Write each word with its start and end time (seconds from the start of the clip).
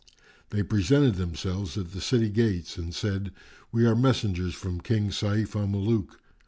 They 0.49 0.63
presented 0.63 1.13
themselves 1.13 1.77
at 1.77 1.91
the 1.91 2.01
city 2.01 2.29
gates 2.31 2.75
and 2.75 2.91
said, 2.91 3.31
"We 3.71 3.85
are 3.85 3.95
messengers 3.95 4.55
from 4.55 4.81
King 4.81 5.09
Sayf 5.11 5.55
al 5.55 5.67
Muluk." 5.67 6.19